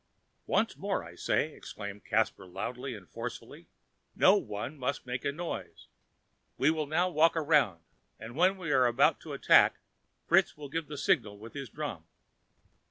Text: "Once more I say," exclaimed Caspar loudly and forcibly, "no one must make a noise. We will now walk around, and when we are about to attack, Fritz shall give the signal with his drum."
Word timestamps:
"Once 0.47 0.75
more 0.75 1.03
I 1.03 1.13
say," 1.13 1.53
exclaimed 1.53 2.05
Caspar 2.05 2.47
loudly 2.47 2.95
and 2.95 3.07
forcibly, 3.07 3.67
"no 4.15 4.35
one 4.35 4.75
must 4.75 5.05
make 5.05 5.23
a 5.23 5.31
noise. 5.31 5.89
We 6.57 6.71
will 6.71 6.87
now 6.87 7.07
walk 7.07 7.37
around, 7.37 7.81
and 8.19 8.35
when 8.35 8.57
we 8.57 8.71
are 8.71 8.87
about 8.87 9.19
to 9.19 9.33
attack, 9.33 9.77
Fritz 10.25 10.55
shall 10.55 10.69
give 10.69 10.87
the 10.87 10.97
signal 10.97 11.37
with 11.37 11.53
his 11.53 11.69
drum." 11.69 12.05